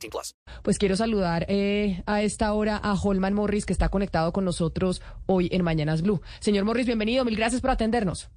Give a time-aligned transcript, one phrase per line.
[0.00, 0.34] 18 plus.
[0.62, 5.02] Pues quiero saludar eh, a esta hora a Holman Morris, que está conectado con nosotros
[5.26, 6.20] hoy en Mañanas Blue.
[6.40, 7.24] Señor Morris, bienvenido.
[7.24, 8.30] Mil gracias por atendernos.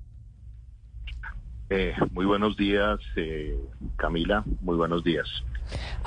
[1.69, 3.57] Eh, muy buenos días, eh,
[3.95, 4.43] Camila.
[4.61, 5.27] Muy buenos días.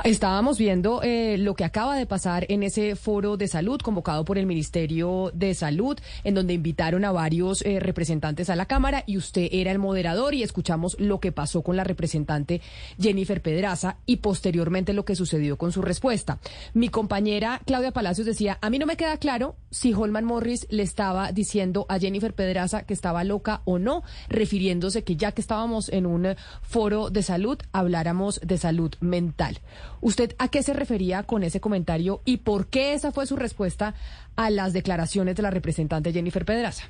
[0.04, 4.38] Estábamos viendo eh, lo que acaba de pasar en ese foro de salud convocado por
[4.38, 9.16] el Ministerio de Salud, en donde invitaron a varios eh, representantes a la Cámara y
[9.16, 12.60] usted era el moderador y escuchamos lo que pasó con la representante
[13.00, 16.38] Jennifer Pedraza y posteriormente lo que sucedió con su respuesta.
[16.74, 20.82] Mi compañera Claudia Palacios decía, a mí no me queda claro si Holman Morris le
[20.82, 25.88] estaba diciendo a Jennifer Pedraza que estaba loca o no, refiriéndose que ya que estábamos
[25.88, 29.55] en un foro de salud, habláramos de salud mental.
[30.00, 33.94] ¿Usted a qué se refería con ese comentario y por qué esa fue su respuesta
[34.36, 36.84] a las declaraciones de la representante Jennifer Pedraza?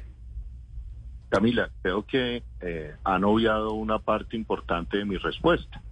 [1.28, 5.82] Camila, creo que eh, han obviado una parte importante de mi respuesta.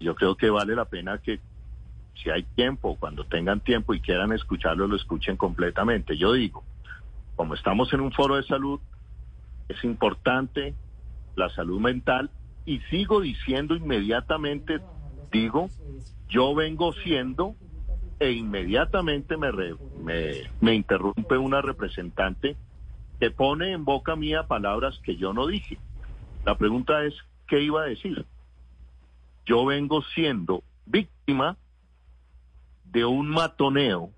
[0.00, 1.40] Yo creo que vale la pena que
[2.22, 6.16] si hay tiempo, cuando tengan tiempo y quieran escucharlo, lo escuchen completamente.
[6.16, 6.64] Yo digo,
[7.36, 8.80] como estamos en un foro de salud,
[9.68, 10.74] es importante
[11.34, 12.30] la salud mental
[12.64, 14.80] y sigo diciendo inmediatamente
[15.30, 15.68] digo,
[16.28, 17.54] yo vengo siendo
[18.18, 19.50] e inmediatamente me,
[20.60, 22.56] me interrumpe una representante
[23.20, 25.78] que pone en boca mía palabras que yo no dije.
[26.44, 27.14] La pregunta es,
[27.46, 28.24] ¿qué iba a decir?
[29.44, 31.56] Yo vengo siendo víctima
[32.84, 34.10] de un matoneo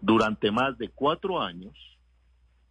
[0.00, 1.74] durante más de cuatro años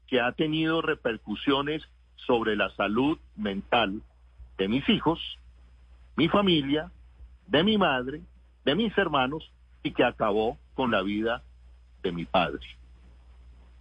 [0.07, 1.83] que ha tenido repercusiones
[2.15, 4.01] sobre la salud mental
[4.57, 5.19] de mis hijos,
[6.15, 6.91] mi familia,
[7.49, 8.21] de mi madre,
[8.65, 9.51] de mis hermanos
[9.83, 11.43] y que acabó con la vida
[12.03, 12.59] de mi padre.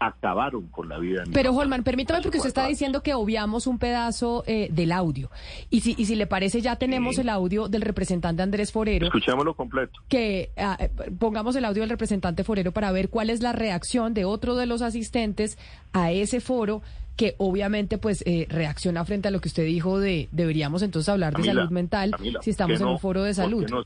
[0.01, 3.67] Acabaron con la vida de mi Pero Holman, permítame porque usted está diciendo que obviamos
[3.67, 5.29] un pedazo eh, del audio.
[5.71, 7.23] Y si, y si le parece, ya tenemos Sí.
[7.23, 9.07] el audio del representante Andrés Forero.
[9.07, 9.99] Escuchémoslo completo.
[10.09, 14.15] que ah, eh, pongamos el audio del representante forero para ver cuál es la reacción
[14.15, 15.59] de otro de los asistentes
[15.93, 16.81] a ese foro
[17.19, 21.37] que obviamente pues eh, reacciona frente a lo que usted dijo de deberíamos entonces hablar
[21.37, 23.69] de salud mental Camila, si ¿por estamos en un foro de por salud.
[23.69, 23.85] no-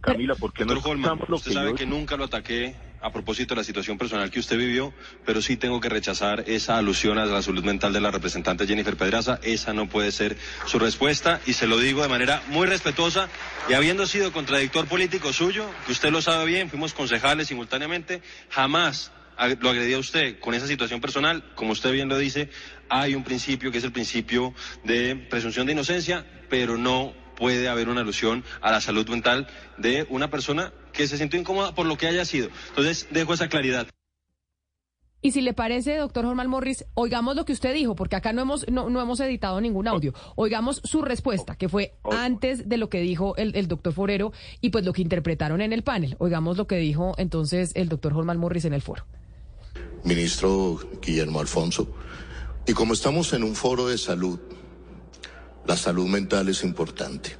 [0.00, 3.12] Camila, ¿por qué no Doctor Holman, usted que sabe yo que nunca lo ataqué a
[3.12, 4.92] propósito de la situación personal que usted vivió,
[5.24, 8.96] pero sí tengo que rechazar esa alusión a la salud mental de la representante Jennifer
[8.96, 9.38] Pedraza.
[9.44, 13.28] Esa no puede ser su respuesta y se lo digo de manera muy respetuosa
[13.68, 18.20] y habiendo sido contradictor político suyo, que usted lo sabe bien, fuimos concejales simultáneamente,
[18.50, 19.12] jamás
[19.60, 21.44] lo agredí a usted con esa situación personal.
[21.54, 22.48] Como usted bien lo dice,
[22.88, 24.54] hay un principio que es el principio
[24.84, 29.46] de presunción de inocencia, pero no puede haber una alusión a la salud mental
[29.76, 32.48] de una persona que se sintió incómoda por lo que haya sido.
[32.70, 33.86] Entonces, dejo esa claridad.
[35.22, 38.42] Y si le parece, doctor Holman Morris, oigamos lo que usted dijo, porque acá no
[38.42, 40.14] hemos, no, no hemos editado ningún audio.
[40.36, 42.12] Oigamos su respuesta, que fue Oh.
[42.12, 45.72] antes de lo que dijo el, el doctor Forero y pues lo que interpretaron en
[45.72, 46.14] el panel.
[46.20, 49.04] Oigamos lo que dijo entonces el doctor Holman Morris en el foro.
[50.04, 51.88] Ministro Guillermo Alfonso.
[52.66, 54.38] Y como estamos en un foro de salud,
[55.66, 57.36] la salud mental es importante.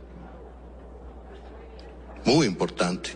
[2.24, 3.10] Muy importante.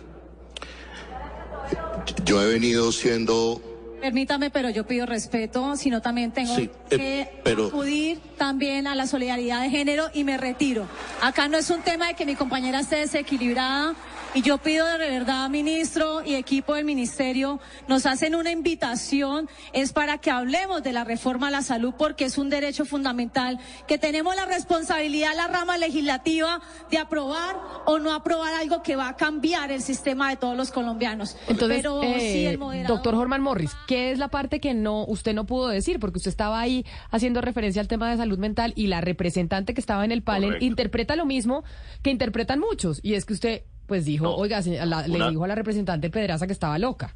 [2.25, 3.61] Yo he venido siendo
[4.01, 8.95] Permítame, pero yo pido respeto, sino también tengo Sí, eh, que pero- acudir también a
[8.95, 10.87] la solidaridad de género y me retiro.
[11.21, 13.93] Acá no es un tema de que mi compañera esté desequilibrada
[14.33, 19.91] y yo pido de verdad, ministro y equipo del ministerio, nos hacen una invitación, es
[19.91, 23.97] para que hablemos de la reforma a la salud porque es un derecho fundamental que
[23.97, 29.15] tenemos la responsabilidad, la rama legislativa, de aprobar o no aprobar algo que va a
[29.17, 31.35] cambiar el sistema de todos los colombianos.
[31.49, 35.03] Entonces, Pero sí, eh, el moderador- doctor Holman Morris, ¿qué es la parte que no
[35.05, 35.99] usted no pudo decir?
[35.99, 39.81] Porque usted estaba ahí haciendo referencia al tema de salud mental y la representante que
[39.81, 40.65] estaba en el panel Correcto.
[40.65, 41.63] interpreta lo mismo
[42.01, 42.99] que interpretan muchos.
[43.03, 46.47] Y es que usted, pues dijo, No, oiga, la- le dijo a la representante Pedraza
[46.47, 47.13] que estaba loca.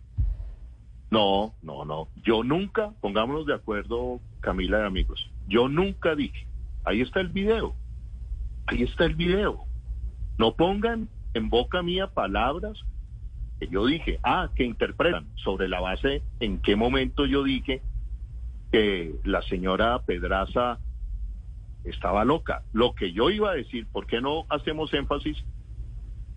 [1.10, 2.10] No, no, no.
[2.25, 6.45] Yo nunca, pongámonos de acuerdo, Camila y amigos, yo nunca dije,
[6.83, 7.74] ahí está el video,
[8.66, 9.63] ahí está el video.
[10.38, 12.78] No pongan en boca mía palabras
[13.62, 17.81] que yo dije, ah, que interpretan sobre la base en qué momento yo dije
[18.74, 20.80] que la señora Pedraza
[21.86, 22.63] estaba loca.
[22.74, 25.38] Lo que yo iba a decir, ¿por qué no hacemos énfasis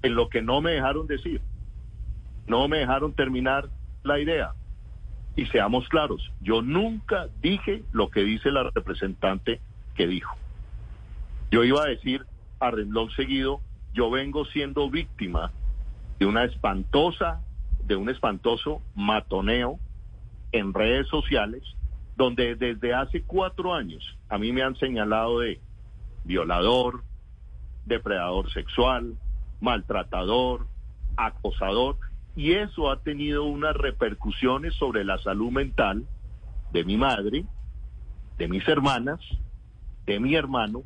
[0.03, 1.41] en lo que no me dejaron decir.
[2.47, 3.69] No me dejaron terminar
[4.03, 4.53] la idea.
[5.37, 9.61] Y seamos claros, yo nunca dije lo que dice la representante
[9.95, 10.37] que dijo.
[11.50, 12.27] Yo iba a decir
[12.61, 13.61] a renglón seguido,
[13.95, 15.53] yo vengo siendo víctima
[16.19, 17.41] de una espantosa,
[17.85, 19.79] de un espantoso matoneo
[20.53, 21.62] en redes sociales,
[22.17, 25.61] donde desde hace cuatro años a mí me han señalado de
[26.25, 27.05] violador,
[27.87, 29.15] depredador sexual,
[29.60, 30.66] maltratador,
[31.16, 31.96] acosador,
[32.37, 36.06] y eso ha tenido unas repercusiones sobre la salud mental
[36.72, 37.44] de mi madre,
[38.37, 39.20] de mis hermanas,
[40.06, 40.82] de mi hermano,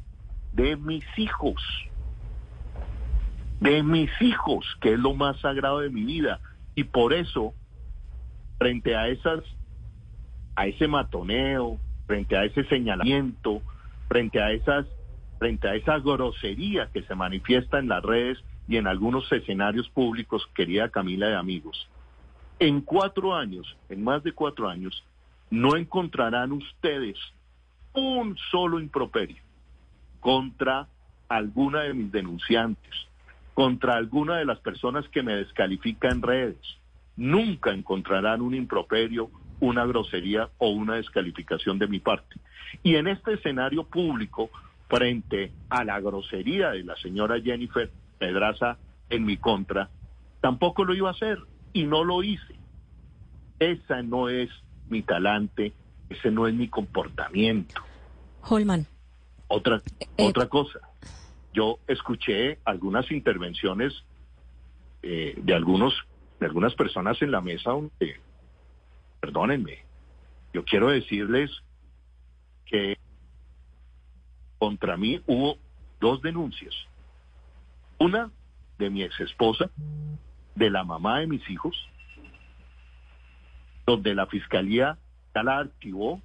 [0.53, 1.63] de mis hijos,
[3.61, 6.41] de mis hijos, que es lo más sagrado de mi vida.
[6.75, 7.53] Y por eso,
[8.59, 9.41] frente a esas,
[10.57, 13.61] a ese matoneo, frente a ese señalamiento,
[14.09, 14.87] frente a esas,
[15.39, 18.39] frente a esa grosería que se manifiesta en las redes
[18.69, 21.89] y en algunos escenarios públicos, querida Camila de amigos,
[22.59, 25.05] en cuatro años, en más de cuatro años,
[25.51, 27.19] no encontrarán ustedes
[27.93, 29.43] un solo improperio
[30.21, 30.89] contra
[31.29, 32.95] alguna de mis denunciantes,
[33.55, 36.79] contra alguna de las personas que me descalifican en redes.
[37.17, 39.31] Nunca encontrarán un improperio,
[39.61, 42.37] una grosería o una descalificación de mi parte.
[42.83, 44.51] Y en este escenario público,
[44.89, 47.91] frente a la grosería de la señora Jennifer
[48.23, 48.79] Pedraza
[49.11, 49.91] en mi contra,
[50.41, 51.41] tampoco lo iba a hacer
[51.73, 52.55] y no lo hice.
[53.59, 54.49] Esa no es
[54.89, 55.73] mi talante,
[56.09, 57.83] ese no es mi comportamiento.
[58.43, 58.87] Holman.
[59.49, 60.79] Otra, Eh, otra cosa,
[61.53, 63.93] yo escuché algunas intervenciones
[65.03, 65.93] eh, de algunos
[66.39, 68.21] de algunas personas en la mesa donde,
[69.19, 69.79] perdónenme,
[70.53, 71.51] yo quiero decirles
[72.67, 72.97] que
[74.59, 75.59] contra mí hubo
[76.01, 76.73] dos denuncias.
[78.03, 78.33] Una
[78.79, 79.71] de mi ex esposa,
[80.57, 81.89] de la mamá de mis hijos,
[83.87, 84.99] donde la fiscalía
[85.33, 86.21] ya la archivó,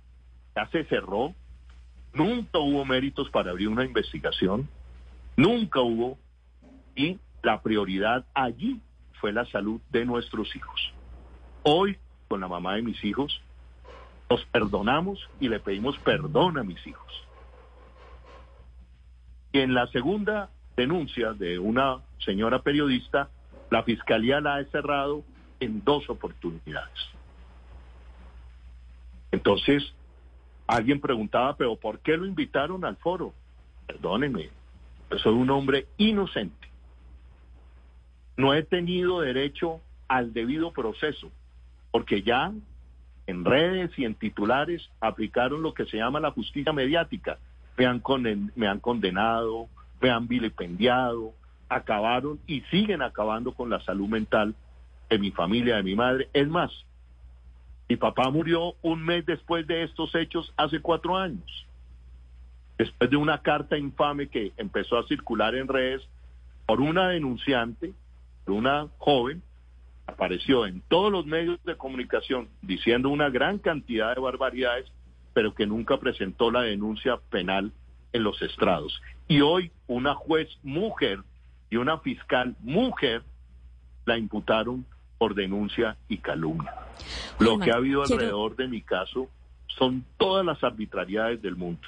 [0.55, 1.35] ya se cerró,
[2.13, 4.67] nunca hubo méritos para abrir una investigación,
[5.35, 6.17] nunca hubo,
[6.95, 8.81] y la prioridad allí
[9.21, 10.93] fue la salud de nuestros hijos.
[11.61, 13.39] Hoy, con la mamá de mis hijos,
[14.31, 17.13] nos perdonamos y le pedimos perdón a mis hijos.
[19.51, 23.29] Y en la segunda denuncia de una señora periodista,
[23.71, 25.23] la fiscalía la ha cerrado
[25.59, 26.99] en dos oportunidades.
[29.31, 29.91] Entonces,
[30.67, 33.33] alguien preguntaba, pero ¿por qué lo invitaron al foro?
[33.87, 34.49] Perdónenme,
[35.23, 36.67] soy un hombre inocente.
[38.37, 41.31] No he tenido derecho al debido proceso,
[41.91, 42.53] porque ya
[43.25, 47.39] en redes y en titulares aplicaron lo que se llama la justicia mediática.
[47.77, 48.01] Me han,
[48.55, 49.67] me han condenado,
[50.01, 51.33] me han vilipendiado,
[51.69, 54.55] acabaron y siguen acabando con la salud mental
[55.09, 56.29] de mi familia, de mi madre.
[56.33, 56.71] Es más,
[57.89, 61.65] mi papá murió un mes después de estos hechos hace cuatro años.
[62.77, 66.07] Después de una carta infame que empezó a circular en redes
[66.65, 67.93] por una denunciante,
[68.45, 69.41] por una joven,
[70.05, 74.85] apareció en todos los medios de comunicación diciendo una gran cantidad de barbaridades,
[75.33, 77.71] pero que nunca presentó la denuncia penal
[78.13, 79.01] en los estrados.
[79.27, 81.19] Y hoy una juez mujer
[81.69, 83.23] y una fiscal mujer
[84.05, 84.85] la imputaron
[85.17, 86.73] por denuncia y calumnia.
[87.39, 89.29] Lo que ha habido alrededor de mi caso
[89.67, 91.87] son todas las arbitrariedades del mundo.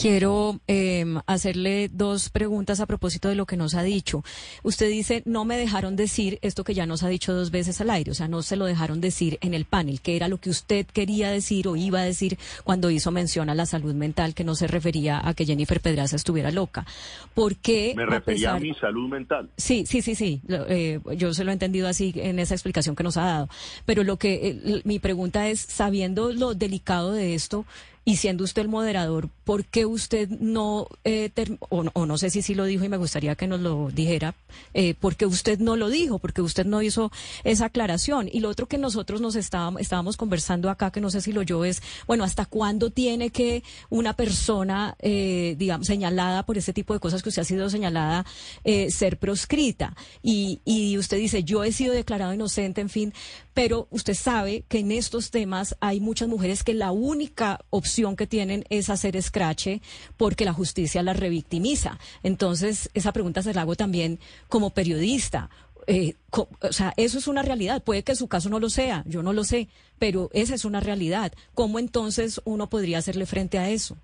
[0.00, 4.24] Quiero eh, hacerle dos preguntas a propósito de lo que nos ha dicho.
[4.62, 7.90] Usted dice, no me dejaron decir esto que ya nos ha dicho dos veces al
[7.90, 10.48] aire, o sea, no se lo dejaron decir en el panel, que era lo que
[10.48, 14.42] usted quería decir o iba a decir cuando hizo mención a la salud mental, que
[14.44, 16.86] no se refería a que Jennifer Pedraza estuviera loca.
[17.34, 17.92] ¿Por qué?
[17.94, 19.50] Me refería a pesar- mi salud mental.
[19.58, 20.40] Sí, sí, sí, sí.
[20.46, 23.48] Lo- eh, yo se lo he entendido así en esa explicación que nos ha dado.
[23.84, 27.66] Pero lo que eh, mi pregunta es, sabiendo lo delicado de esto
[28.10, 31.30] y siendo usted el moderador, ¿por qué usted no, eh,
[31.68, 34.34] o, no- sé si sí lo dijo y me gustaría que nos lo dijera,
[34.74, 37.12] eh, por qué usted no lo dijo, porque usted no hizo
[37.44, 38.28] esa aclaración?
[38.32, 41.42] Y lo otro que nosotros nos estábamos, estábamos conversando acá, que no sé si lo
[41.42, 46.92] yo es, bueno, ¿hasta cuándo tiene que una persona, eh, digamos, señalada por este tipo
[46.92, 48.26] de cosas que usted ha sido señalada,
[48.64, 49.94] eh, ser proscrita?
[50.20, 53.14] Y, y usted dice, yo he sido declarado inocente, en fin,
[53.54, 58.26] pero usted sabe que en estos temas hay muchas mujeres que la única opción que
[58.26, 59.80] tienen es hacer escrache
[60.16, 61.98] porque la justicia las revictimiza.
[62.22, 65.50] Entonces, esa pregunta se la hago también como periodista.
[65.86, 67.82] Eh, o sea, eso es una realidad.
[67.82, 70.80] Puede que su caso no lo sea, yo no lo sé, pero esa es una
[70.80, 71.32] realidad.
[71.54, 73.96] ¿Cómo entonces uno podría hacerle frente a eso?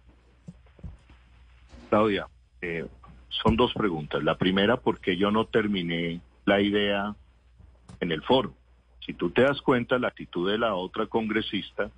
[1.89, 2.29] Claudia,
[2.61, 2.87] eh,
[3.29, 4.23] son dos preguntas.
[4.23, 7.15] La primera, porque yo no terminé la idea
[8.01, 8.55] en el foro.
[9.05, 11.91] Si tú te das cuenta, la actitud de la otra congresista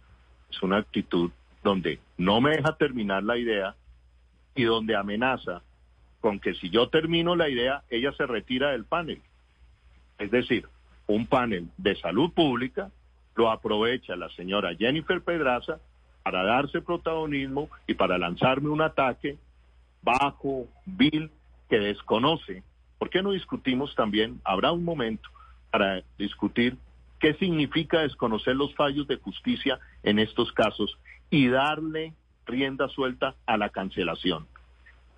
[0.50, 1.30] es una actitud
[1.62, 3.74] donde no me deja terminar la idea
[4.54, 5.62] y donde amenaza
[6.20, 9.20] con que si yo termino la idea, ella se retira del panel.
[10.18, 10.66] Es decir,
[11.06, 12.90] un panel de salud pública
[13.36, 15.78] lo aprovecha la señora Jennifer Pedraza
[16.24, 19.38] para darse protagonismo y para lanzarme un ataque
[20.02, 21.30] bajo, vil,
[21.68, 22.62] que desconoce.
[22.98, 24.40] ¿Por qué no discutimos también?
[24.44, 25.28] Habrá un momento
[25.70, 26.76] para discutir
[27.20, 30.98] qué significa desconocer los fallos de justicia en estos casos
[31.30, 32.14] y darle
[32.46, 34.46] rienda suelta a la cancelación.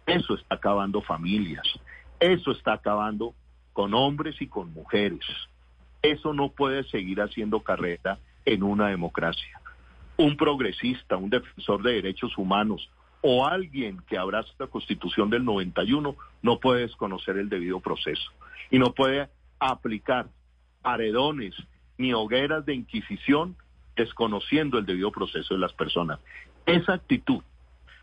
[0.07, 1.67] Eso está acabando familias,
[2.19, 3.35] eso está acabando
[3.73, 5.25] con hombres y con mujeres.
[6.03, 9.61] Eso no puede seguir haciendo carrera en una democracia.
[10.17, 12.91] Un progresista, un defensor de derechos humanos
[13.23, 18.31] o alguien que abraza la constitución del 91 no puede desconocer el debido proceso
[18.71, 20.29] y no puede aplicar
[20.83, 21.55] paredones
[21.99, 23.57] ni hogueras de inquisición
[23.97, 26.21] desconociendo el debido proceso de las personas.
[26.67, 27.43] Esa actitud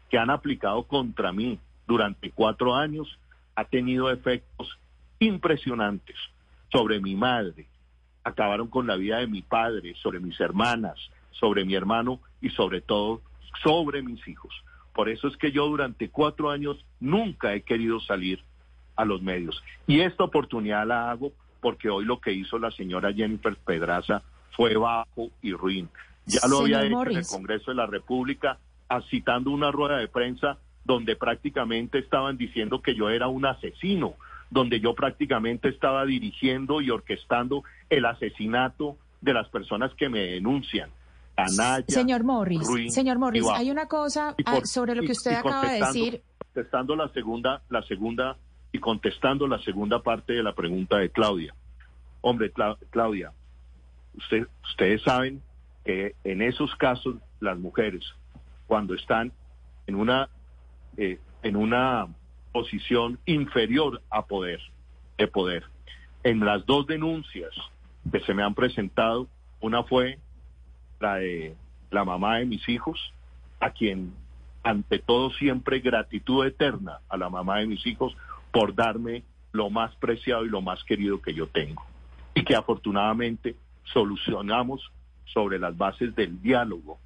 [0.10, 3.20] que han aplicado contra mí durante cuatro años
[3.56, 4.77] ha tenido efectos
[5.20, 6.15] impresionantes
[6.72, 7.67] sobre mi madre.
[8.24, 10.98] Acabaron con la vida de mi padre, sobre mis hermanas,
[11.32, 13.22] sobre mi hermano y sobre todo
[13.63, 14.53] sobre mis hijos.
[14.94, 18.39] Por eso es que yo durante cuatro años nunca he querido salir
[18.96, 19.63] a los medios.
[19.86, 24.24] Y esta oportunidad la hago porque hoy lo que hizo la señora Jennifer Pedraza
[24.57, 25.87] fue bajo y ruin.
[26.25, 28.57] Ya lo había hecho en el Congreso de la República,
[29.09, 34.15] citando una rueda de prensa donde prácticamente estaban diciendo que yo era un asesino,
[34.49, 40.89] donde yo prácticamente estaba dirigiendo y orquestando el asesinato de las personas que me denuncian.
[41.35, 45.79] Anaya, señor Morris, señor Morris, hay una cosa ah, sobre lo que usted acaba de
[45.81, 46.21] decir.
[46.39, 48.37] Contestando la segunda, la segunda
[48.71, 51.53] y contestando la segunda parte de la pregunta de Claudia.
[52.21, 52.51] Hombre,
[52.89, 53.31] Claudia,
[54.17, 55.41] usted, ustedes saben
[55.86, 58.03] que en esos casos las mujeres,
[58.67, 59.31] cuando están
[59.86, 60.29] en una
[60.97, 62.07] eh, en una
[62.51, 64.59] posición inferior a poder,
[65.17, 65.63] de poder.
[66.24, 67.51] En las dos denuncias
[68.12, 69.27] que se me han presentado,
[69.62, 70.17] una fue
[71.00, 71.55] la de
[71.91, 73.13] la mamá de mis hijos,
[73.59, 74.13] a quien
[74.63, 78.17] ante todo siempre gratitud eterna a la mamá de mis hijos
[78.51, 81.86] por darme lo más preciado y lo más querido que yo tengo.
[82.33, 83.55] Y que afortunadamente
[83.94, 84.91] solucionamos
[85.25, 87.00] sobre las bases del diálogo,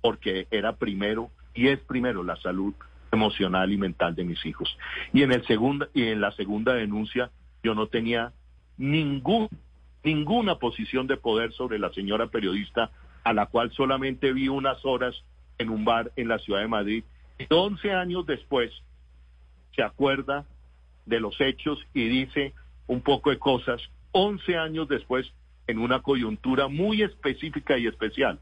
[0.00, 2.74] porque era primero y es primero la salud
[3.12, 4.76] emocional y mental de mis hijos.
[5.12, 7.30] Y en el segundo y en la segunda denuncia
[7.62, 8.32] yo no tenía
[8.76, 9.48] ningún
[10.04, 12.92] ninguna posición de poder sobre la señora periodista
[13.24, 15.16] a la cual solamente vi unas horas
[15.58, 17.04] en un bar en la ciudad de Madrid.
[17.40, 18.70] Y 11 años después
[19.74, 20.46] se acuerda
[21.06, 22.54] de los hechos y dice
[22.86, 25.32] un poco de cosas 11 años después
[25.66, 28.38] en una coyuntura muy específica y especial,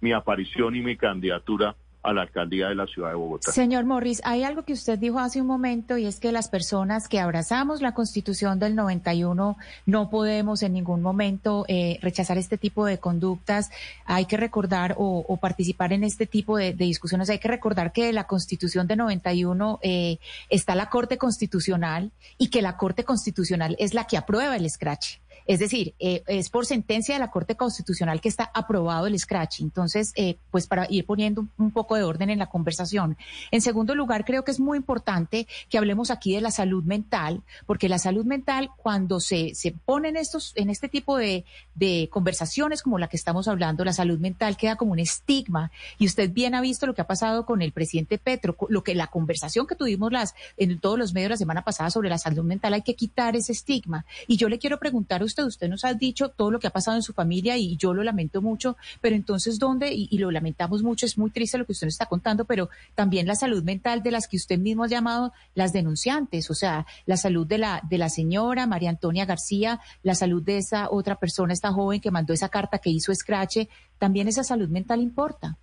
[0.00, 3.50] mi aparición y mi candidatura a la alcaldía de la ciudad de Bogotá.
[3.50, 7.08] Señor Morris, hay algo que usted dijo hace un momento y es que las personas
[7.08, 9.56] que abrazamos la constitución del 91
[9.86, 13.70] no podemos en ningún momento eh, rechazar este tipo de conductas.
[14.04, 17.28] Hay que recordar o, participar en este tipo de, discusiones.
[17.28, 20.18] Hay que recordar que la constitución del 91 eh,
[20.48, 25.16] está la Corte Constitucional y que la Corte Constitucional es la que aprueba el scratch.
[25.46, 29.60] Es decir, eh, es por sentencia de la Corte Constitucional que está aprobado el scratch.
[29.60, 33.16] Entonces, eh, pues para ir poniendo un poco de orden en la conversación.
[33.50, 37.42] En segundo lugar, creo que es muy importante que hablemos aquí de la salud mental,
[37.66, 42.08] porque la salud mental, cuando se, se pone en, estos, en este tipo de, de
[42.10, 45.70] conversaciones como la que estamos hablando, la salud mental queda como un estigma.
[45.98, 48.94] Y usted bien ha visto lo que ha pasado con el presidente Petro, lo que
[48.94, 52.44] la conversación que tuvimos las, en todos los medios la semana pasada sobre la salud
[52.44, 54.04] mental, hay que quitar ese estigma.
[54.26, 56.70] Y yo le quiero preguntar a usted, usted nos ha dicho todo lo que ha
[56.70, 59.92] pasado en su familia y yo lo lamento mucho, pero entonces, ¿dónde?
[59.92, 63.26] Y, lo lamentamos mucho, es muy triste lo que usted nos está contando, pero también
[63.26, 67.16] la salud mental de las que usted mismo ha llamado las denunciantes, o sea, la
[67.16, 71.52] salud de la, de la señora María Antonia García, la salud de esa otra persona,
[71.52, 73.58] esta joven que mandó esa carta que hizo Scratch,
[73.98, 75.58] también esa salud mental importa.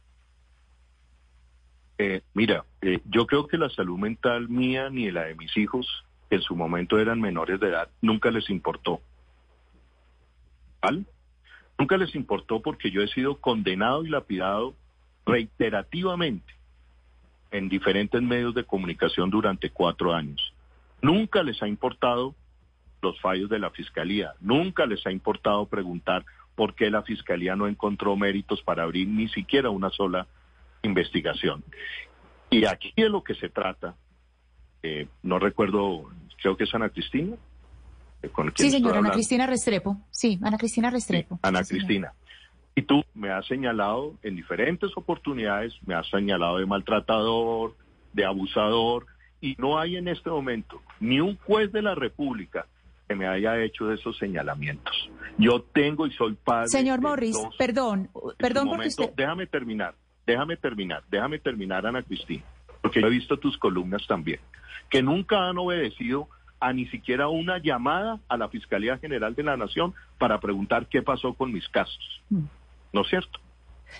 [1.98, 5.88] Eh, mira, eh, yo creo que la salud mental mía ni la de mis hijos,
[6.30, 9.01] que en su momento eran menores de edad, nunca les importó.
[11.77, 14.75] Nunca les importó porque yo he sido condenado y lapidado
[15.25, 16.53] reiterativamente
[17.51, 20.53] en diferentes medios de comunicación durante cuatro años.
[21.01, 22.35] Nunca les ha importado
[23.01, 26.25] los fallos de la Fiscalía, nunca les ha importado preguntar
[26.55, 30.27] por qué la Fiscalía no encontró méritos para abrir ni siquiera una sola
[30.83, 31.63] investigación.
[32.49, 33.95] Y aquí de lo que se trata
[34.83, 36.09] eh, no recuerdo,
[36.41, 37.37] creo que es Ana Cristina.
[38.32, 39.12] Con quien Sí, señora Ana.
[39.12, 39.98] Cristina Restrepo.
[40.12, 41.39] Sí, Ana Cristina Sí, Restrepo.
[41.42, 41.86] Ana Sí, señora.
[41.88, 42.13] Cristina.
[42.75, 47.75] Y tú me has señalado en diferentes oportunidades, me has señalado de maltratador,
[48.13, 49.06] de abusador,
[49.42, 52.65] y no hay en este momento ni un juez de la República
[53.08, 54.96] que me haya hecho esos señalamientos.
[55.38, 56.70] Yo tengo y soy padre.
[56.70, 59.15] Señor Morris, dos- perdón, perdón momento, usted...
[59.18, 59.94] Déjame terminar,
[60.25, 62.44] déjame terminar, déjame terminar, Ana Cristina,
[62.82, 64.39] porque yo he visto tus columnas también,
[64.89, 66.30] que nunca han obedecido
[66.63, 71.01] a ni siquiera una llamada a la Fiscalía General de la Nación para preguntar qué
[71.01, 72.22] pasó con mis casos.
[72.29, 72.43] Mm.
[72.93, 73.39] ¿No es cierto?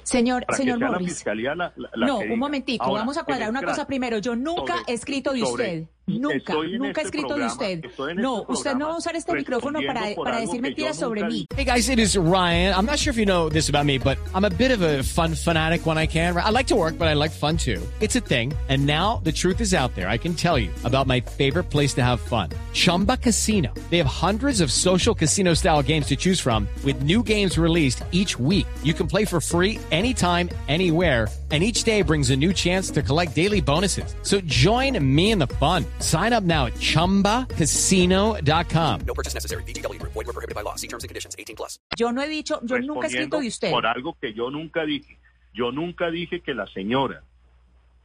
[0.04, 1.14] Señor, Para señor que sea la Morris.
[1.14, 4.18] Fiscalía la, no, que un momentico, Ahora, vamos a cuadrar una cosa primero.
[4.20, 5.88] Yo nunca sobre- he escrito de sobre- usted.
[6.06, 7.86] Nunca, estoy en nunca he este escrito de usted.
[7.86, 11.22] estoy No, este usted no va a usar este micrófono para, para decir mentiras sobre
[11.22, 11.48] nunca mí.
[11.56, 12.74] Hey guys, it is Ryan.
[12.76, 15.02] I'm not sure if you know this about me, but I'm a bit of a
[15.04, 16.36] fun fanatic when I can.
[16.36, 17.82] I like to work, but I like fun too.
[18.02, 18.54] It's a thing.
[18.68, 20.10] And now the truth is out there.
[20.10, 22.50] I can tell you about my favorite place to have fun.
[22.74, 23.74] Chumba Casino.
[23.90, 28.04] They have hundreds of social casino style games to choose from with new games released
[28.12, 28.68] each week.
[28.84, 31.30] You can play for free anytime, anywhere.
[31.54, 34.16] And each day brings a new chance to collect daily bonuses.
[34.24, 35.86] So join me in the fun.
[36.00, 39.02] Sign up now at chumbacasino.com.
[39.06, 39.62] No purchase necessary.
[39.64, 40.14] VGW Group.
[40.14, 40.74] Void were prohibited by law.
[40.74, 41.36] See terms and conditions.
[41.38, 41.78] 18 plus.
[41.96, 43.70] Yo no he dicho, yo nunca he escrito de usted.
[43.70, 45.16] Por algo que yo nunca dije.
[45.54, 47.22] Yo nunca dije que la señora,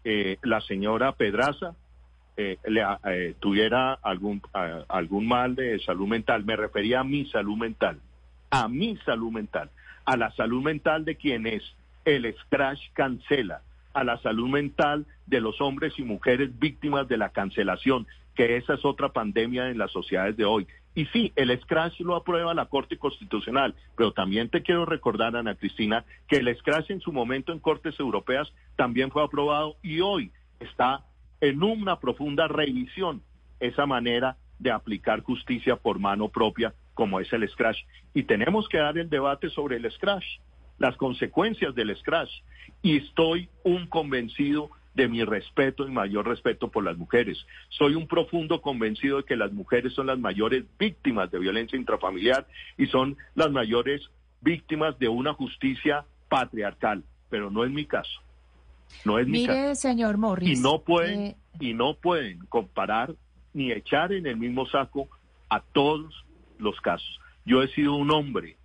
[0.04, 1.74] eh, la señora Pedraza,
[2.36, 6.44] eh, le, eh, tuviera algún, a- algún mal de salud mental.
[6.44, 7.98] Me refería a mi salud mental.
[8.50, 9.70] A mi salud mental.
[10.04, 11.62] A la salud mental de quienes
[12.04, 13.62] el Scratch cancela.
[13.94, 18.74] A la salud mental de los hombres y mujeres víctimas de la cancelación, que esa
[18.74, 20.66] es otra pandemia en las sociedades de hoy.
[20.94, 25.54] Y sí, el Scratch lo aprueba la Corte Constitucional, pero también te quiero recordar, Ana
[25.54, 30.32] Cristina, que el Scratch en su momento en Cortes Europeas también fue aprobado y hoy
[30.60, 31.04] está
[31.40, 33.22] en una profunda revisión
[33.60, 37.78] esa manera de aplicar justicia por mano propia como es el Scratch.
[38.12, 40.40] Y tenemos que dar el debate sobre el Scratch,
[40.78, 42.30] las consecuencias del Scratch.
[42.82, 47.38] Y estoy un convencido de mi respeto y mayor respeto por las mujeres.
[47.68, 52.46] Soy un profundo convencido de que las mujeres son las mayores víctimas de violencia intrafamiliar
[52.76, 54.02] y son las mayores
[54.40, 58.20] víctimas de una justicia patriarcal, pero no es mi caso.
[59.04, 60.58] No es mi caso Mire, señor Morris.
[60.58, 63.14] y no pueden eh, y no pueden comparar
[63.52, 65.08] ni echar en el mismo saco
[65.48, 66.24] a todos
[66.58, 67.20] los casos.
[67.44, 68.56] Yo he sido un hombre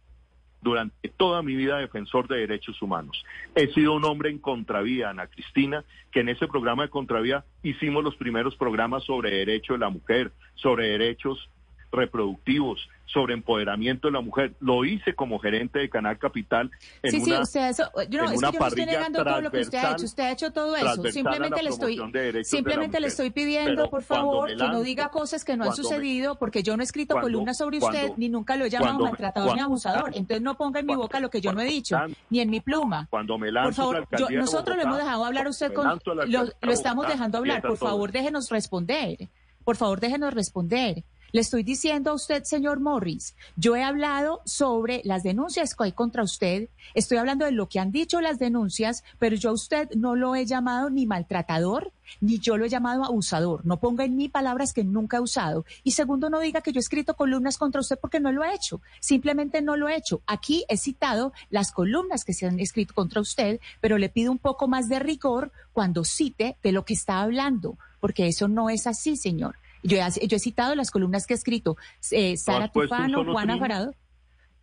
[0.64, 3.24] durante toda mi vida defensor de derechos humanos.
[3.56, 8.04] He sido un hombre en contravía, Ana Cristina, que en ese programa de contravía hicimos
[8.04, 11.50] los primeros programas sobre derecho de la mujer, sobre derechos
[11.94, 14.54] reproductivos, sobre empoderamiento de la mujer.
[14.60, 16.72] Lo hice como gerente de Canal Capital
[17.04, 18.86] en sí, sí, una usted eso, yo no, en es una que yo no estoy
[18.88, 21.98] negando todo lo que usted ha hecho, usted ha hecho todo eso, simplemente le estoy
[22.12, 25.66] de de simplemente le estoy pidiendo, Pero por favor, que no diga cosas que no
[25.66, 28.56] han me- sucedido, porque yo no he escrito cuando- columnas sobre cuando- usted, ni nunca
[28.56, 31.40] lo he llamado cuando maltratador ni abusador, entonces no ponga en mi boca lo que
[31.42, 32.00] yo no he dicho,
[32.32, 33.08] ni en mi pluma.
[33.12, 36.44] Cuando me lanzo Por favor, yo- nosotros lo hemos Bogotá, dejado hablar usted con, lo,
[36.62, 37.62] lo estamos Bogotá, dejando hablar.
[37.62, 39.30] Por favor, déjenos responder.
[39.64, 41.04] Por favor, déjenos responder.
[41.34, 45.92] Le estoy diciendo a usted, señor Morris, yo he hablado sobre las denuncias que hay
[45.92, 49.90] contra usted, estoy hablando de lo que han dicho las denuncias, pero yo a usted
[49.96, 51.92] no lo he llamado ni maltratador,
[52.22, 53.66] ni yo lo he llamado abusador.
[53.66, 55.66] No ponga en mí palabras que nunca he usado.
[55.84, 58.54] Y segundo, no diga que yo he escrito columnas contra usted porque no lo he
[58.54, 58.82] hecho.
[59.00, 60.22] Simplemente no lo he hecho.
[60.28, 64.38] Aquí he citado las columnas que se han escrito contra usted, pero le pido un
[64.38, 68.86] poco más de rigor cuando cite de lo que está hablando, porque eso no es
[68.86, 69.56] así, señor.
[69.84, 71.78] Yo he, yo he citado las columnas que ha escrito
[72.12, 73.58] eh, Sara Tufano, Juana?
[73.58, 73.94] Farado.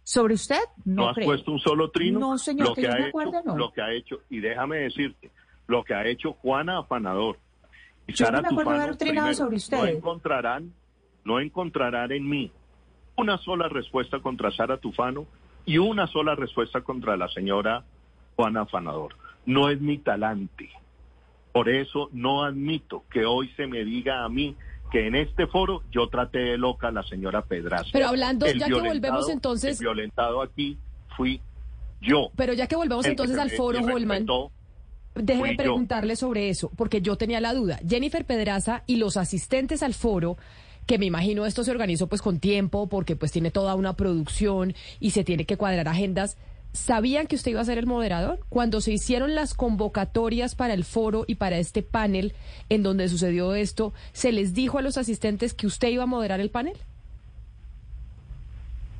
[0.02, 0.60] ¿Sobre usted?
[0.84, 1.26] No, ¿No has creo.
[1.26, 2.18] puesto un solo trino?
[2.18, 3.56] No, señor, lo que que, yo me hecho, acuerde, no.
[3.56, 5.30] Lo que ha hecho, y déjame decirte,
[5.66, 7.38] lo que ha hecho Juana Afanador
[8.06, 9.76] y Yo no Sara me acuerdo Tufano, haber trinado primero, sobre usted.
[9.78, 10.72] No encontrarán,
[11.24, 12.50] no encontrarán en mí
[13.16, 15.26] una sola respuesta contra Sara Tufano
[15.66, 17.84] y una sola respuesta contra la señora
[18.36, 19.14] Juana Afanador.
[19.44, 20.70] No es mi talante.
[21.52, 24.56] Por eso no admito que hoy se me diga a mí
[24.90, 27.86] que en este foro yo traté de loca a la señora Pedraza.
[27.92, 30.78] Pero hablando, El ya que volvemos entonces- El violentado aquí
[31.16, 31.40] fui
[32.00, 32.30] yo.
[32.36, 34.26] Pero ya que volvemos entonces al foro, Holman.
[35.14, 35.56] Déjeme yo.
[35.56, 37.80] preguntarle sobre eso, porque yo tenía la duda.
[37.86, 40.36] Jennifer Pedraza y los asistentes al foro,
[40.86, 44.74] que me imagino esto se organizó pues con tiempo, porque pues tiene toda una producción
[45.00, 46.36] y se tiene que cuadrar agendas.
[46.72, 48.38] ¿Sabían que usted iba a ser el moderador?
[48.48, 52.32] Cuando se hicieron las convocatorias para el foro y para este panel
[52.68, 56.38] en donde sucedió esto, ¿se les dijo a los asistentes que usted iba a moderar
[56.38, 56.76] el panel?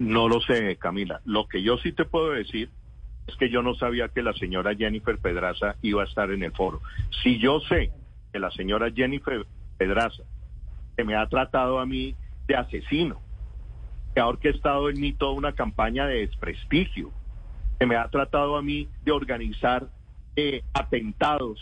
[0.00, 1.20] No lo sé, Camila.
[1.24, 2.70] Lo que yo sí te puedo decir
[3.28, 6.52] es que yo no sabía que la señora Jennifer Pedraza iba a estar en el
[6.52, 6.80] foro.
[7.22, 7.92] Si yo sé
[8.32, 9.46] que la señora Jennifer
[9.78, 10.24] Pedraza
[10.96, 12.16] se me ha tratado a mí
[12.48, 13.20] de asesino,
[14.12, 17.12] que ha orquestado en mí toda una campaña de desprestigio,
[17.80, 19.88] que me ha tratado a mí de organizar
[20.36, 21.58] eh, atentados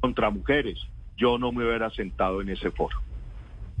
[0.00, 0.78] contra mujeres,
[1.14, 2.96] yo no me hubiera sentado en ese foro.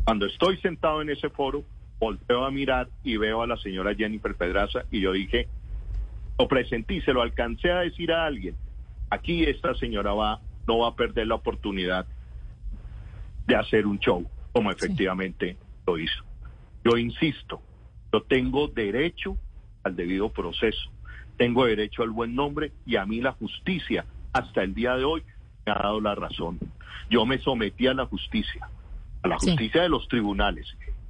[0.04, 1.64] Cuando estoy sentado en ese foro,
[1.98, 5.48] volteo a mirar y veo a la señora Jennifer Pedraza y yo dije,
[6.38, 8.54] lo presenté, se lo alcancé a decir a alguien,
[9.08, 12.04] aquí esta señora va, no va a perder la oportunidad
[13.46, 16.22] de hacer un show, como efectivamente lo hizo.
[16.84, 17.62] Yo insisto,
[18.12, 19.38] yo tengo derecho
[19.84, 20.90] al debido proceso,
[21.40, 25.22] tengo derecho al buen nombre y a mí la justicia hasta el día de hoy
[25.64, 26.58] me ha dado la razón.
[27.08, 28.68] Yo me sometí a la justicia,
[29.22, 29.46] a la Sí.
[29.52, 30.66] justicia de los tribunales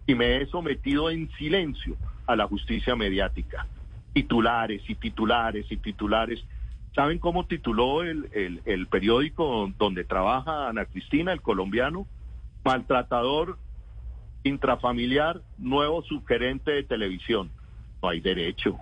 [0.07, 1.97] y me he sometido en silencio
[2.29, 3.67] a la justicia mediática.
[4.13, 6.41] Titulares y titulares y titulares.
[6.95, 12.07] ¿Saben cómo tituló el, el, el periódico donde trabaja Ana Cristina, el colombiano?
[12.65, 13.59] Maltratador
[14.45, 17.51] intrafamiliar, nuevo subgerente de televisión.
[18.01, 18.79] No hay derecho.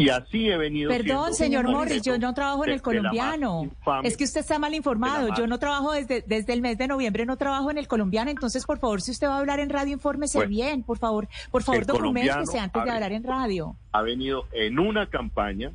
[0.00, 0.90] Y así he venido.
[0.90, 3.70] Perdón, señor Morris, yo no trabajo en de- el de colombiano.
[4.02, 5.28] Es que usted está mal de informado.
[5.36, 8.30] Yo no trabajo desde, desde el mes de noviembre, no trabajo en el colombiano.
[8.30, 11.28] Entonces, por favor, si usted va a hablar en radio, infórmese bien, por favor.
[11.50, 12.94] Por favor, documentese antes de a ver.
[12.94, 13.76] hablar en radio.
[13.92, 15.70] ha venido en una campaña,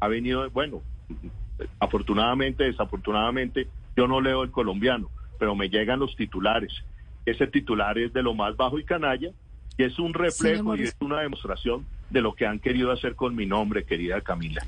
[0.00, 0.82] ha venido, bueno,
[1.80, 6.72] afortunadamente, desafortunadamente, yo no leo el colombiano, pero me llegan los titulares.
[7.26, 9.30] Ese titular es de lo más bajo y canalla,
[9.76, 13.34] y es un reflejo y es una demostración de lo que han querido hacer con
[13.34, 14.62] mi nombre, querida Camila.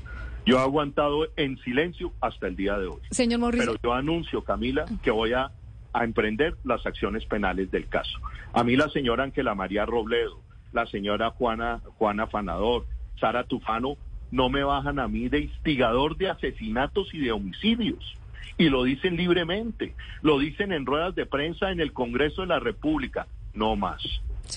[0.45, 2.99] Yo he aguantado en silencio hasta el día de hoy.
[3.11, 5.51] Señor Morris, Pero yo anuncio, Camila, que voy a,
[5.93, 8.19] a emprender las acciones penales del caso.
[8.53, 10.41] A mí la señora Ángela María Robledo,
[10.73, 12.85] la señora Juana, Juana Fanador,
[13.19, 13.97] Sara Tufano,
[14.31, 18.17] no me bajan a mí de instigador de asesinatos y de homicidios.
[18.57, 22.59] Y lo dicen libremente, lo dicen en ruedas de prensa en el Congreso de la
[22.59, 23.27] República.
[23.53, 24.01] No más,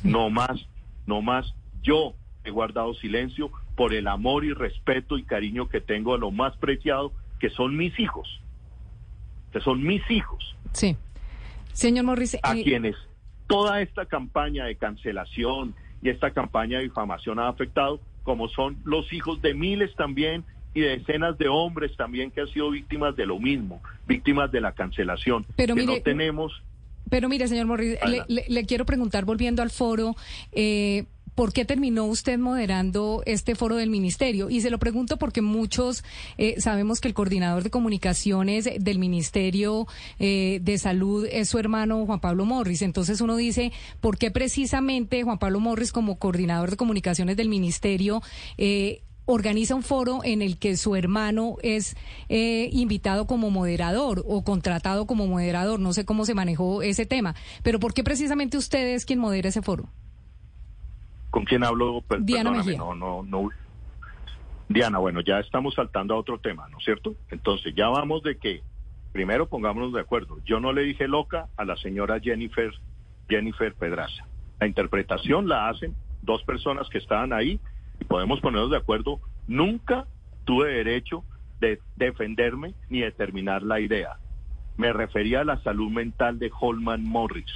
[0.03, 0.67] no más,
[1.07, 1.53] no más.
[1.83, 6.31] Yo he guardado silencio por el amor y respeto y cariño que tengo a lo
[6.31, 8.41] más preciado, que son mis hijos,
[9.53, 10.97] que son mis hijos, sí.
[11.73, 12.95] Señor Morris, a eh, quienes
[13.49, 19.13] toda esta campaña de cancelación y esta campaña de difamación ha afectado, como son los
[19.13, 23.27] hijos de miles también y de decenas de hombres también que han sido víctimas de
[23.27, 25.45] lo mismo, víctimas de la cancelación.
[25.57, 26.63] Pero que mire, no tenemos
[27.11, 30.15] Pero mire, señor Morris, le- le quiero preguntar, volviendo al foro,
[30.53, 31.05] eh,
[31.35, 34.51] ¿por qué terminó usted moderando este foro del ministerio?
[34.51, 36.05] Y se lo pregunto porque muchos
[36.39, 39.87] eh, sabemos que el coordinador de comunicaciones del Ministerio
[40.19, 42.83] eh, de Salud es su hermano Juan Pablo Morris.
[42.83, 48.23] Entonces uno dice, ¿por qué precisamente Juan Pablo Morris como coordinador de comunicaciones del ministerio...
[48.59, 51.97] Eh, organiza un foro en el que su hermano es
[52.29, 55.81] eh, invitado como moderador o contratado como moderador.
[55.81, 59.49] No sé cómo se manejó ese tema, pero ¿por qué precisamente usted es quien modera
[59.49, 59.89] ese foro?
[61.35, 62.01] ¿Con quién hablo?
[62.07, 62.79] Per- Diana Mejía.
[62.79, 63.49] No, no, no.
[64.69, 67.17] Diana, bueno, ya estamos saltando a otro tema, ¿no es cierto?
[67.29, 68.63] Entonces, ya vamos de que,
[69.11, 70.39] primero pongámonos de acuerdo.
[70.45, 72.71] Yo no le dije loca a la señora Jennifer,
[73.29, 74.25] Jennifer Pedraza.
[74.61, 77.59] La interpretación la hacen dos personas que estaban ahí
[77.99, 79.19] y podemos ponernos de acuerdo.
[79.49, 80.07] Nunca
[80.45, 81.25] tuve derecho
[81.59, 84.19] de defenderme ni de terminar la idea.
[84.77, 87.51] Me refería a la salud mental de Holman Morris,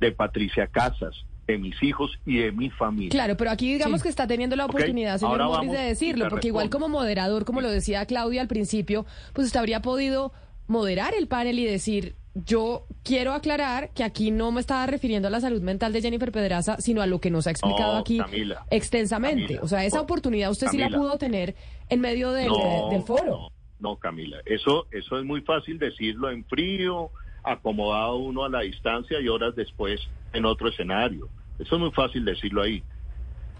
[0.00, 1.14] de Patricia Casas,
[1.46, 3.10] de mis hijos y de mi familia.
[3.10, 4.04] Claro, pero aquí digamos Sí.
[4.04, 7.60] que está teniendo la oportunidad, señor ahora Morris, de decirlo, porque igual como moderador, como
[7.60, 10.32] lo decía Claudia al principio, pues usted habría podido
[10.66, 15.30] moderar el panel y decir, yo quiero aclarar que aquí no me estaba refiriendo a
[15.30, 18.18] la salud mental de Jennifer Pedraza, sino a lo que nos ha explicado No, aquí
[18.18, 19.42] Camila, extensamente.
[19.44, 21.54] Camila, o sea, esa por- oportunidad usted sí la pudo tener
[21.90, 23.24] en medio del, No, del foro.
[23.30, 23.48] No,
[23.90, 27.10] no, Camila, eso, eso es muy fácil decirlo en frío,
[27.44, 30.00] acomodado uno a la distancia y horas después
[30.34, 31.28] en otro escenario.
[31.58, 32.82] Eso es muy fácil decirlo ahí.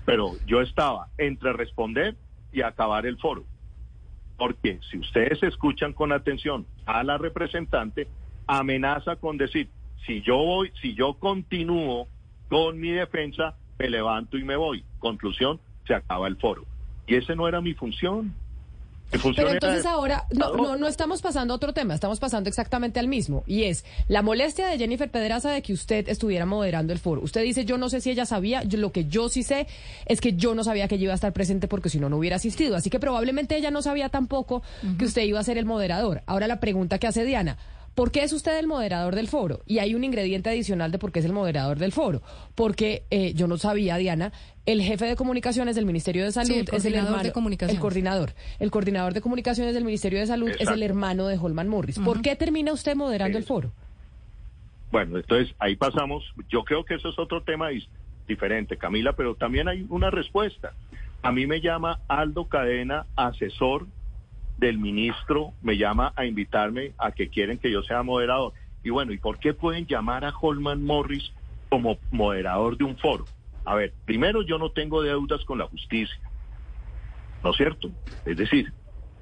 [0.05, 2.17] Pero yo estaba entre responder
[2.53, 3.45] y acabar el foro.
[4.37, 8.09] Porque si ustedes escuchan con atención a la representante,
[8.47, 9.69] amenaza con decir,
[10.07, 12.09] si yo voy, si yo continúo
[12.49, 14.85] con mi defensa, me levanto y me voy.
[14.99, 16.65] Conclusión, se acaba el foro.
[17.07, 18.35] Y esa no era mi función.
[19.37, 23.07] Pero entonces ahora, no, no, no estamos pasando a otro tema, estamos pasando exactamente al
[23.07, 23.45] mismo.
[23.47, 27.21] Y es la molestia de Jennifer Pedraza de que usted estuviera moderando el foro.
[27.23, 29.69] Usted dice, yo no sé si ella sabía, yo- lo que yo sí sé
[30.07, 32.17] es que yo no sabía que ella iba a estar presente porque si no, no
[32.17, 32.75] hubiera asistido.
[32.77, 34.63] Así que probablemente ella no sabía tampoco
[34.99, 36.23] que usted iba a ser el moderador.
[36.27, 37.57] Ahora la pregunta que hace Diana.
[37.95, 39.63] ¿Por qué es usted el moderador del foro?
[39.67, 42.23] Y hay un ingrediente adicional de por qué es el moderador del foro.
[42.57, 44.33] Porque eh, yo no sabía, Diana,
[44.67, 47.75] el jefe de comunicaciones del Ministerio de Salud el es el coordinador hermano, de comunicaciones.
[47.77, 48.35] el coordinador.
[48.59, 51.99] El coordinador de comunicaciones del Ministerio de Salud es el hermano de Holman Morris.
[51.99, 53.55] ¿Por qué termina usted moderando el Eso.
[53.55, 53.73] foro?
[54.91, 56.25] Bueno, entonces ahí pasamos.
[56.49, 57.69] Yo creo que eso es otro tema
[58.27, 60.73] diferente, Camila, pero también hay una respuesta.
[61.23, 63.87] A mí me llama Aldo Cadena, asesor
[64.59, 68.53] del ministro, me llama a invitarme a que quieren que yo sea moderador.
[68.83, 71.33] Y bueno, ¿y por qué pueden llamar a Holman Morris
[71.69, 73.25] como moderador de un foro?
[73.65, 76.17] A ver, primero yo no tengo deudas con la justicia,
[77.43, 77.91] ¿no es cierto?
[78.25, 78.73] Es decir,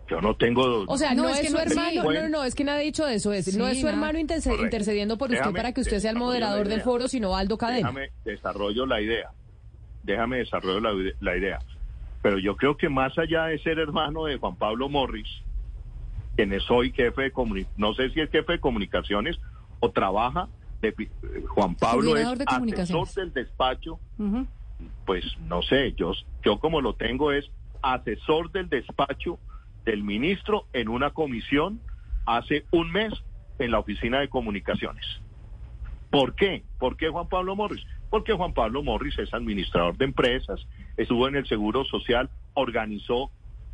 [0.09, 0.85] yo no tengo...
[0.89, 1.97] O sea, no, No, es, es que su no- hermano, sí.
[2.09, 4.19] no, no, no, es que nadie ha dicho eso, es, no Sí, es su hermano
[4.19, 7.89] interce- intercediendo por usted para que usted sea el moderador del foro, sino Aldo Cadena.
[7.89, 9.31] Déjame desarrollo la idea.
[10.03, 11.59] Déjame desarrollo la, la idea.
[12.21, 15.29] Pero yo creo que más allá de ser hermano de Juan Pablo Morris,
[16.37, 19.39] quien es hoy jefe de comuni- no sé si es jefe de comunicaciones
[19.81, 20.49] o trabaja,
[20.83, 23.99] de, eh, Juan Pablo es de asesor del despacho,
[25.07, 26.13] pues no sé, yo,
[26.45, 29.39] yo como lo tengo es asesor del despacho
[29.85, 31.81] del ministro en una comisión
[32.27, 33.13] hace un mes
[33.59, 35.05] en la oficina de comunicaciones.
[36.11, 36.63] ¿Por qué?
[36.79, 37.85] ¿Por qué Juan Pablo Morris?
[38.11, 40.61] Porque Juan Pablo Morris es administrador de empresas,
[40.97, 43.31] estuvo en el Seguro Social, organizó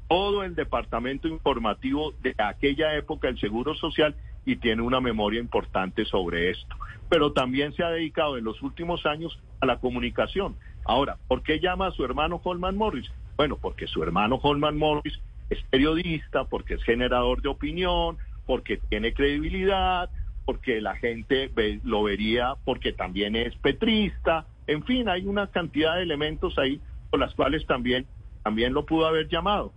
[0.08, 4.14] todo el departamento informativo de aquella época del Seguro Social
[4.48, 6.74] y tiene una memoria importante sobre esto.
[7.10, 10.56] Pero también se ha dedicado en los últimos años a la comunicación.
[10.86, 13.10] Ahora, ¿por qué llama a su hermano Holman Morris?
[13.36, 19.12] Bueno, porque su hermano Holman Morris es periodista, porque es generador de opinión, porque tiene
[19.12, 20.08] credibilidad,
[20.46, 24.46] porque la gente ve- lo vería, porque también es petrista.
[24.66, 26.80] En fin, hay una cantidad de elementos ahí
[27.10, 28.06] por las cuales también,
[28.42, 29.74] también lo pudo haber llamado.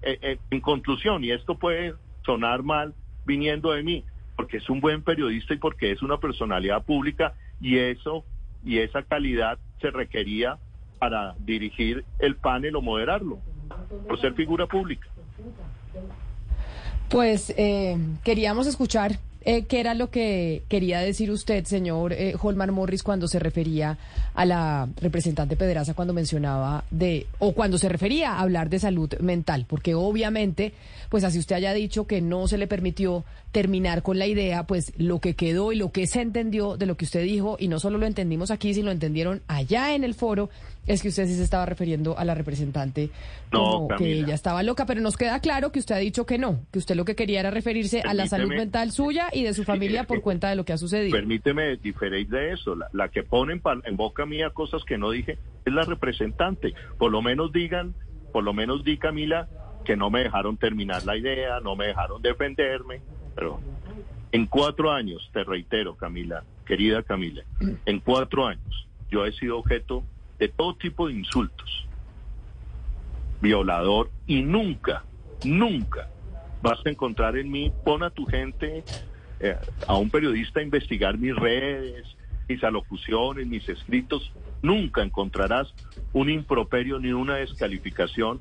[0.00, 1.92] Eh, eh, en conclusión, y esto puede
[2.24, 2.94] sonar mal
[3.26, 4.04] viniendo de mí,
[4.36, 8.24] porque es un buen periodista y porque es una personalidad pública y eso
[8.64, 10.58] y esa calidad se requería
[10.98, 13.38] para dirigir el panel o moderarlo,
[14.08, 15.06] por ser figura pública.
[17.10, 22.72] Pues eh, queríamos escuchar eh, qué era lo que quería decir usted, señor eh, Holman
[22.72, 23.98] Morris, cuando se refería
[24.34, 29.12] a la representante Pedraza, cuando mencionaba de, o cuando se refería a hablar de salud
[29.20, 30.72] mental, porque obviamente,
[31.10, 34.92] pues así usted haya dicho que no se le permitió terminar con la idea, pues
[34.96, 37.78] lo que quedó y lo que se entendió de lo que usted dijo, y no
[37.78, 40.48] solo lo entendimos aquí, sino lo entendieron allá en el foro,
[40.86, 43.10] es que usted sí se estaba refiriendo a la representante
[43.52, 46.38] No, como que ella estaba loca, pero nos queda claro que usted ha dicho que
[46.38, 49.54] no, que usted lo que quería era referirse a la salud mental suya y de
[49.54, 51.16] su familia por cuenta de lo que ha sucedido.
[51.16, 52.74] Permíteme diferir de eso.
[52.74, 56.74] La, la que ponen pa- en boca mía cosas que no dije es la representante.
[56.98, 57.94] Por lo menos digan,
[58.32, 59.48] por lo menos di Camila
[59.84, 63.00] que no me dejaron terminar la idea, no me dejaron defenderme.
[63.34, 63.60] Pero
[64.32, 67.42] en cuatro años, te reitero, Camila, querida Camila,
[67.86, 70.02] en cuatro años yo he sido objeto
[70.48, 71.86] todo tipo de insultos,
[73.40, 75.04] violador y nunca,
[75.44, 76.08] nunca
[76.62, 78.84] vas a encontrar en mí, pon a tu gente,
[79.40, 82.16] eh, a un periodista a investigar mis redes,
[82.48, 85.74] mis alocuciones, mis escritos, nunca encontrarás
[86.12, 88.40] un improperio ni una descalificación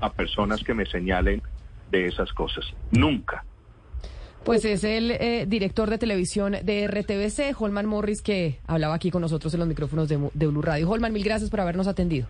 [0.00, 1.42] a personas que me señalen
[1.90, 2.64] de esas cosas.
[2.90, 3.44] Nunca.
[4.44, 9.22] Pues es el eh, director de televisión de RTBC, Holman Morris, que hablaba aquí con
[9.22, 10.90] nosotros en los micrófonos de, de Blue Radio.
[10.90, 12.28] Holman, mil gracias por habernos atendido.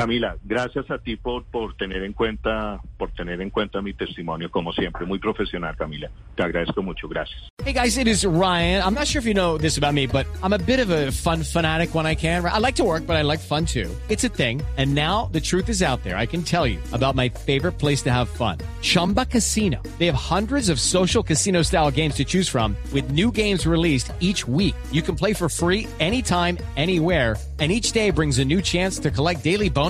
[0.00, 4.50] Camila, gracias a ti por, por tener en cuenta, por tener en cuenta mi testimonio,
[4.50, 6.10] como siempre, muy profesional, Camila.
[6.34, 7.38] Te agradezco mucho, gracias.
[7.62, 8.82] Hey guys, it is Ryan.
[8.82, 11.12] I'm not sure if you know this about me, but I'm a bit of a
[11.12, 12.42] fun fanatic when I can.
[12.46, 13.94] I like to work, but I like fun too.
[14.08, 14.62] It's a thing.
[14.78, 16.16] And now the truth is out there.
[16.16, 18.56] I can tell you about my favorite place to have fun.
[18.80, 19.82] Chumba Casino.
[19.98, 24.10] They have hundreds of social casino style games to choose from with new games released
[24.20, 24.74] each week.
[24.90, 27.36] You can play for free anytime, anywhere.
[27.58, 29.89] And each day brings a new chance to collect daily bonuses.